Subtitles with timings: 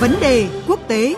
[0.00, 1.14] Vấn đề quốc tế.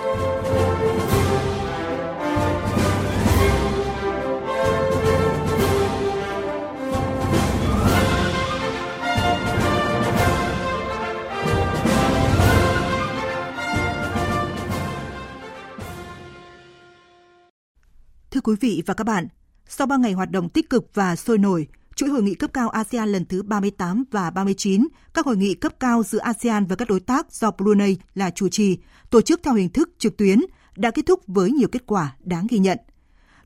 [18.30, 19.28] Thưa quý vị và các bạn,
[19.66, 22.68] sau 3 ngày hoạt động tích cực và sôi nổi, chuỗi hội nghị cấp cao
[22.68, 26.88] ASEAN lần thứ 38 và 39, các hội nghị cấp cao giữa ASEAN và các
[26.88, 28.78] đối tác do Brunei là chủ trì,
[29.10, 30.40] tổ chức theo hình thức trực tuyến,
[30.76, 32.78] đã kết thúc với nhiều kết quả đáng ghi nhận.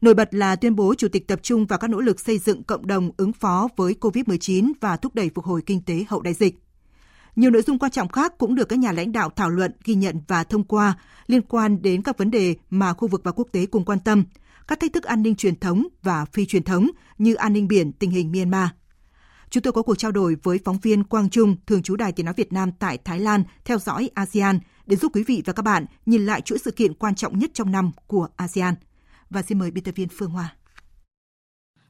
[0.00, 2.62] Nổi bật là tuyên bố Chủ tịch tập trung vào các nỗ lực xây dựng
[2.62, 6.34] cộng đồng ứng phó với COVID-19 và thúc đẩy phục hồi kinh tế hậu đại
[6.34, 6.54] dịch.
[7.36, 9.94] Nhiều nội dung quan trọng khác cũng được các nhà lãnh đạo thảo luận, ghi
[9.94, 13.48] nhận và thông qua liên quan đến các vấn đề mà khu vực và quốc
[13.52, 14.24] tế cùng quan tâm–
[14.68, 17.92] các thách thức an ninh truyền thống và phi truyền thống như an ninh biển,
[17.92, 18.68] tình hình Myanmar.
[19.50, 22.26] Chúng tôi có cuộc trao đổi với phóng viên Quang Trung, thường trú Đài Tiếng
[22.26, 25.62] Nói Việt Nam tại Thái Lan, theo dõi ASEAN, để giúp quý vị và các
[25.62, 28.74] bạn nhìn lại chuỗi sự kiện quan trọng nhất trong năm của ASEAN.
[29.30, 30.56] Và xin mời biên tập viên Phương Hoa.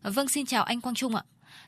[0.03, 1.23] Vâng, xin chào anh Quang Trung ạ.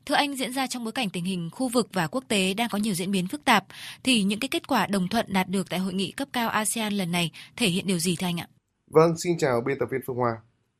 [0.06, 2.68] Thưa anh, diễn ra trong bối cảnh tình hình khu vực và quốc tế đang
[2.68, 3.64] có nhiều diễn biến phức tạp,
[4.04, 6.92] thì những cái kết quả đồng thuận đạt được tại hội nghị cấp cao ASEAN
[6.92, 8.48] lần này thể hiện điều gì thưa anh ạ?
[8.90, 10.32] Vâng, xin chào biên tập viên Phương Hoa.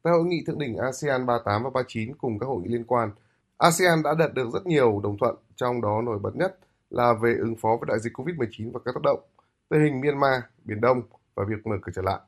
[0.07, 3.11] Tại hội nghị thượng đỉnh ASEAN 38 và 39 cùng các hội nghị liên quan,
[3.59, 6.59] ASEAN đã đạt được rất nhiều đồng thuận, trong đó nổi bật nhất
[6.91, 9.21] là về ứng phó với đại dịch COVID-19 và các tác động,
[9.69, 11.03] tình hình Myanmar, Biển Đông
[11.35, 12.21] và việc mở cửa trở lại.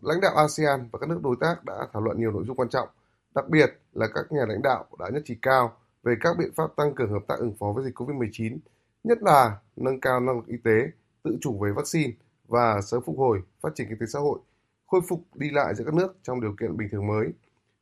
[0.00, 2.68] Lãnh đạo ASEAN và các nước đối tác đã thảo luận nhiều nội dung quan
[2.68, 2.88] trọng,
[3.34, 6.76] đặc biệt là các nhà lãnh đạo đã nhất trí cao về các biện pháp
[6.76, 8.58] tăng cường hợp tác ứng phó với dịch COVID-19,
[9.04, 10.90] nhất là nâng cao năng lực y tế,
[11.22, 12.12] tự chủ về vaccine
[12.48, 14.38] và sớm phục hồi, phát triển kinh tế xã hội–
[14.94, 17.26] khôi phục đi lại giữa các nước trong điều kiện bình thường mới.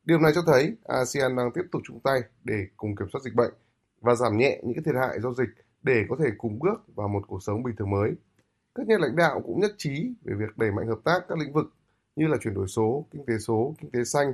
[0.05, 3.35] Điều này cho thấy ASEAN đang tiếp tục chung tay để cùng kiểm soát dịch
[3.35, 3.53] bệnh
[4.01, 5.49] và giảm nhẹ những thiệt hại do dịch
[5.83, 8.11] để có thể cùng bước vào một cuộc sống bình thường mới.
[8.75, 11.53] Các nhà lãnh đạo cũng nhất trí về việc đẩy mạnh hợp tác các lĩnh
[11.53, 11.73] vực
[12.15, 14.33] như là chuyển đổi số, kinh tế số, kinh tế xanh,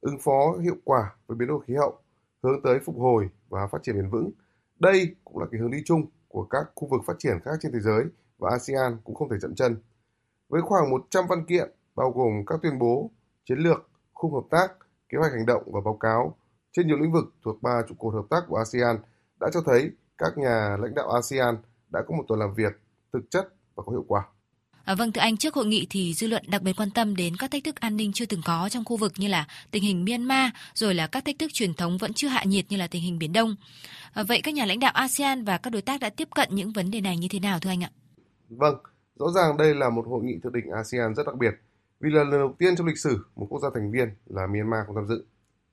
[0.00, 1.98] ứng phó hiệu quả với biến đổi khí hậu,
[2.42, 4.30] hướng tới phục hồi và phát triển bền vững.
[4.80, 7.72] Đây cũng là cái hướng đi chung của các khu vực phát triển khác trên
[7.72, 8.04] thế giới
[8.38, 9.76] và ASEAN cũng không thể chậm chân.
[10.48, 13.10] Với khoảng 100 văn kiện bao gồm các tuyên bố,
[13.44, 14.68] chiến lược, khung hợp tác,
[15.08, 16.36] kế hoạch hành động và báo cáo
[16.72, 18.96] trên nhiều lĩnh vực thuộc ba trụ cột hợp tác của ASEAN
[19.40, 21.56] đã cho thấy các nhà lãnh đạo ASEAN
[21.92, 22.72] đã có một tuần làm việc
[23.12, 24.22] thực chất và có hiệu quả.
[24.84, 27.36] À, vâng thưa anh, trước hội nghị thì dư luận đặc biệt quan tâm đến
[27.36, 30.04] các thách thức an ninh chưa từng có trong khu vực như là tình hình
[30.04, 33.02] Myanmar, rồi là các thách thức truyền thống vẫn chưa hạ nhiệt như là tình
[33.02, 33.56] hình Biển Đông.
[34.12, 36.72] À, vậy các nhà lãnh đạo ASEAN và các đối tác đã tiếp cận những
[36.72, 37.90] vấn đề này như thế nào thưa anh ạ?
[38.48, 38.74] Vâng,
[39.14, 41.54] rõ ràng đây là một hội nghị thượng đỉnh ASEAN rất đặc biệt
[42.04, 44.86] vì là lần đầu tiên trong lịch sử một quốc gia thành viên là Myanmar
[44.86, 45.24] không tham dự.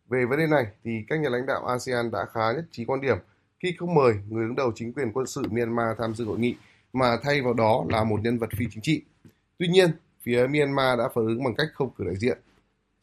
[0.09, 3.02] Về vấn đề này thì các nhà lãnh đạo ASEAN đã khá nhất trí quan
[3.02, 3.18] điểm
[3.59, 6.56] khi không mời người đứng đầu chính quyền quân sự Myanmar tham dự hội nghị
[6.94, 9.02] mà thay vào đó là một nhân vật phi chính trị.
[9.58, 12.38] Tuy nhiên, phía Myanmar đã phản ứng bằng cách không cử đại diện.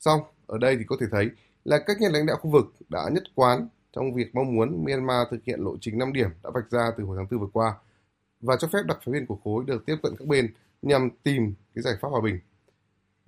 [0.01, 1.31] Song ở đây thì có thể thấy
[1.65, 5.27] là các nhà lãnh đạo khu vực đã nhất quán trong việc mong muốn Myanmar
[5.31, 7.75] thực hiện lộ trình 5 điểm đã vạch ra từ hồi tháng 4 vừa qua
[8.41, 10.53] và cho phép đặc phái viên của khối được tiếp cận các bên
[10.83, 12.39] nhằm tìm cái giải pháp hòa bình.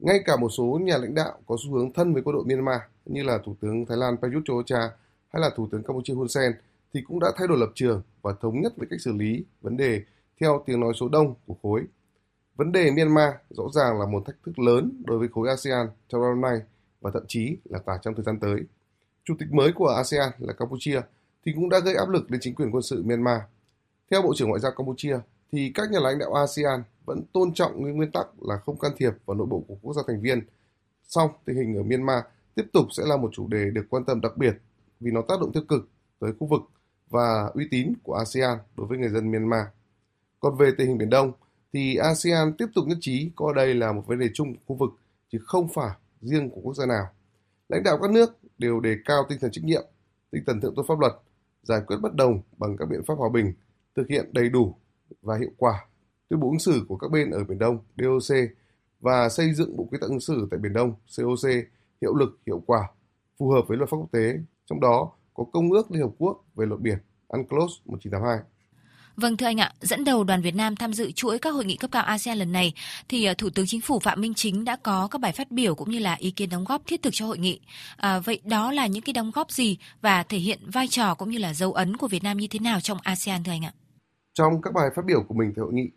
[0.00, 2.80] Ngay cả một số nhà lãnh đạo có xu hướng thân với quân đội Myanmar,
[3.04, 4.90] như là Thủ tướng Thái Lan Prayut chan
[5.28, 6.52] hay là Thủ tướng Campuchia Hun Sen,
[6.94, 9.76] thì cũng đã thay đổi lập trường và thống nhất với cách xử lý vấn
[9.76, 10.02] đề
[10.40, 11.82] theo tiếng nói số đông của khối.
[12.56, 16.22] Vấn đề Myanmar rõ ràng là một thách thức lớn đối với khối ASEAN trong
[16.22, 16.60] năm nay
[17.00, 18.60] và thậm chí là cả trong thời gian tới.
[19.24, 21.00] Chủ tịch mới của ASEAN là Campuchia
[21.46, 23.40] thì cũng đã gây áp lực lên chính quyền quân sự Myanmar.
[24.10, 25.18] Theo Bộ trưởng Ngoại giao Campuchia
[25.52, 28.92] thì các nhà lãnh đạo ASEAN vẫn tôn trọng những nguyên tắc là không can
[28.96, 30.40] thiệp vào nội bộ của quốc gia thành viên.
[31.02, 32.24] Song, tình hình ở Myanmar
[32.54, 34.54] tiếp tục sẽ là một chủ đề được quan tâm đặc biệt
[35.00, 35.88] vì nó tác động tiêu cực
[36.20, 36.60] tới khu vực
[37.08, 39.66] và uy tín của ASEAN đối với người dân Myanmar.
[40.40, 41.32] Còn về tình hình Biển Đông,
[41.72, 44.76] thì ASEAN tiếp tục nhất trí coi đây là một vấn đề chung của khu
[44.76, 44.90] vực,
[45.32, 45.90] chứ không phải
[46.20, 47.06] riêng của quốc gia nào.
[47.68, 49.82] Lãnh đạo các nước đều đề cao tinh thần trách nhiệm,
[50.30, 51.12] tinh thần thượng tôn pháp luật,
[51.62, 53.52] giải quyết bất đồng bằng các biện pháp hòa bình,
[53.96, 54.74] thực hiện đầy đủ
[55.22, 55.86] và hiệu quả
[56.28, 58.36] tuyên bố ứng xử của các bên ở Biển Đông DOC
[59.00, 61.50] và xây dựng bộ quy tắc ứng xử tại Biển Đông COC
[62.00, 62.88] hiệu lực hiệu quả,
[63.38, 66.44] phù hợp với luật pháp quốc tế, trong đó có Công ước Liên Hợp Quốc
[66.54, 66.98] về luật biển
[67.28, 68.38] UNCLOS 1982.
[69.16, 71.76] Vâng thưa anh ạ, dẫn đầu đoàn Việt Nam tham dự chuỗi các hội nghị
[71.76, 72.72] cấp cao ASEAN lần này
[73.08, 75.74] thì ờ, Thủ tướng Chính phủ Phạm Minh Chính đã có các bài phát biểu
[75.74, 77.60] cũng như là ý kiến đóng góp thiết thực cho hội nghị.
[77.96, 81.30] À, vậy đó là những cái đóng góp gì và thể hiện vai trò cũng
[81.30, 83.72] như là dấu ấn của Việt Nam như thế nào trong ASEAN thưa anh ạ?
[84.40, 85.90] Trong các bài phát biểu của mình tại hội nghị,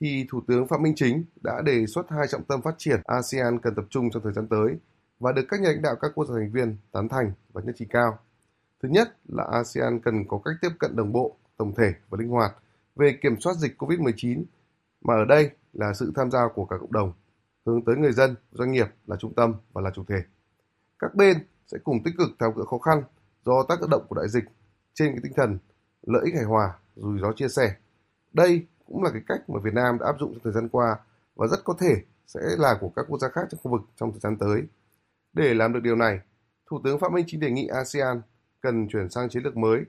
[0.00, 3.58] thì Thủ tướng Phạm Minh Chính đã đề xuất hai trọng tâm phát triển ASEAN
[3.58, 4.76] cần tập trung trong thời gian tới
[5.20, 7.74] và được các nhà lãnh đạo các quốc gia thành viên tán thành và nhất
[7.78, 8.18] trí cao.
[8.82, 12.28] Thứ nhất là ASEAN cần có cách tiếp cận đồng bộ, tổng thể và linh
[12.28, 12.56] hoạt
[12.96, 14.44] về kiểm soát dịch COVID-19,
[15.00, 17.12] mà ở đây là sự tham gia của cả cộng đồng,
[17.66, 20.22] hướng tới người dân, doanh nghiệp là trung tâm và là chủ thể.
[20.98, 21.36] Các bên
[21.66, 23.02] sẽ cùng tích cực tháo gỡ khó khăn
[23.44, 24.44] do tác động của đại dịch
[24.94, 25.58] trên cái tinh thần
[26.06, 27.74] lợi ích hài hòa, rủi ro chia sẻ.
[28.32, 30.96] Đây cũng là cái cách mà Việt Nam đã áp dụng trong thời gian qua
[31.36, 31.94] và rất có thể
[32.26, 34.62] sẽ là của các quốc gia khác trong khu vực trong thời gian tới.
[35.32, 36.20] Để làm được điều này,
[36.70, 38.20] Thủ tướng Phạm Minh Chính đề nghị ASEAN
[38.60, 39.80] cần chuyển sang chiến lược mới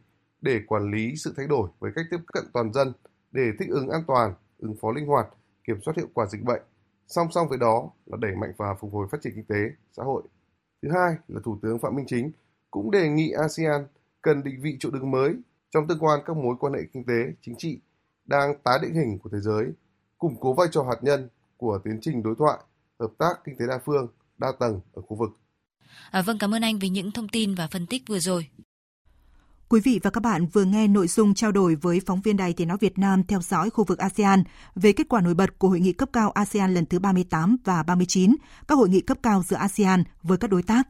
[0.41, 2.93] để quản lý sự thay đổi với cách tiếp cận toàn dân
[3.31, 5.27] để thích ứng an toàn, ứng phó linh hoạt,
[5.63, 6.61] kiểm soát hiệu quả dịch bệnh.
[7.07, 10.03] Song song với đó là đẩy mạnh và phục hồi phát triển kinh tế, xã
[10.03, 10.23] hội.
[10.81, 12.31] Thứ hai là Thủ tướng Phạm Minh Chính
[12.71, 13.87] cũng đề nghị ASEAN
[14.21, 15.33] cần định vị chỗ đứng mới
[15.69, 17.79] trong tương quan các mối quan hệ kinh tế, chính trị
[18.29, 19.65] đang tái định hình của thế giới,
[20.17, 22.57] củng cố vai trò hạt nhân của tiến trình đối thoại,
[22.99, 25.29] hợp tác kinh tế đa phương, đa tầng ở khu vực.
[26.11, 28.49] À, vâng, cảm ơn anh vì những thông tin và phân tích vừa rồi.
[29.69, 32.53] Quý vị và các bạn vừa nghe nội dung trao đổi với phóng viên Đài
[32.53, 34.43] Tiếng Nói Việt Nam theo dõi khu vực ASEAN
[34.75, 37.83] về kết quả nổi bật của Hội nghị cấp cao ASEAN lần thứ 38 và
[37.83, 38.35] 39,
[38.67, 40.89] các hội nghị cấp cao giữa ASEAN với các đối tác.